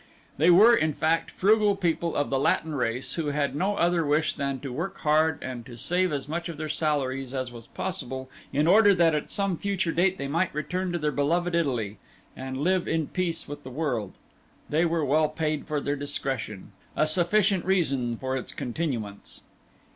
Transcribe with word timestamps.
They 0.39 0.49
were, 0.49 0.73
in 0.75 0.93
fact, 0.93 1.29
frugal 1.29 1.75
people 1.75 2.15
of 2.15 2.31
the 2.31 2.39
Latin 2.39 2.73
race 2.73 3.13
who 3.13 3.27
had 3.27 3.55
no 3.55 3.75
other 3.75 4.03
wish 4.03 4.33
than 4.33 4.59
to 4.61 4.73
work 4.73 4.97
hard 5.01 5.37
and 5.43 5.63
to 5.67 5.77
save 5.77 6.11
as 6.11 6.27
much 6.27 6.49
of 6.49 6.57
their 6.57 6.69
salaries 6.69 7.35
as 7.35 7.51
was 7.51 7.67
possible 7.67 8.27
in 8.51 8.65
order 8.65 8.95
that 8.95 9.13
at 9.13 9.29
some 9.29 9.59
future 9.59 9.91
date 9.91 10.17
they 10.17 10.27
might 10.27 10.55
return 10.55 10.91
to 10.91 10.97
their 10.97 11.11
beloved 11.11 11.53
Italy, 11.53 11.99
and 12.35 12.57
live 12.63 12.87
in 12.87 13.09
peace 13.09 13.47
with 13.47 13.61
the 13.63 13.69
world; 13.69 14.13
they 14.71 14.85
were 14.85 15.05
well 15.05 15.29
paid 15.29 15.67
for 15.67 15.79
their 15.79 15.95
discretion, 15.95 16.71
a 16.95 17.05
sufficient 17.05 17.63
reason 17.63 18.17
for 18.17 18.35
its 18.35 18.51
continuance. 18.51 19.41